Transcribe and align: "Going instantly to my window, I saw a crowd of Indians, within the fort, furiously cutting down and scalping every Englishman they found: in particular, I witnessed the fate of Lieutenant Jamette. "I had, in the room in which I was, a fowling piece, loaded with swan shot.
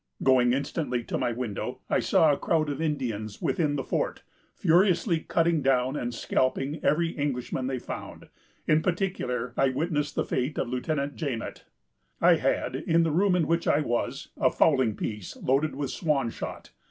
"Going 0.23 0.51
instantly 0.51 1.03
to 1.03 1.17
my 1.19 1.31
window, 1.31 1.81
I 1.87 1.99
saw 1.99 2.33
a 2.33 2.37
crowd 2.39 2.71
of 2.71 2.81
Indians, 2.81 3.39
within 3.39 3.75
the 3.75 3.83
fort, 3.83 4.23
furiously 4.55 5.19
cutting 5.19 5.61
down 5.61 5.95
and 5.95 6.11
scalping 6.11 6.83
every 6.83 7.09
Englishman 7.09 7.67
they 7.67 7.77
found: 7.77 8.27
in 8.65 8.81
particular, 8.81 9.53
I 9.55 9.69
witnessed 9.69 10.15
the 10.15 10.25
fate 10.25 10.57
of 10.57 10.69
Lieutenant 10.69 11.17
Jamette. 11.17 11.65
"I 12.19 12.37
had, 12.37 12.75
in 12.75 13.03
the 13.03 13.11
room 13.11 13.35
in 13.35 13.45
which 13.45 13.67
I 13.67 13.81
was, 13.81 14.29
a 14.37 14.49
fowling 14.49 14.95
piece, 14.95 15.35
loaded 15.37 15.75
with 15.75 15.91
swan 15.91 16.31
shot. 16.31 16.71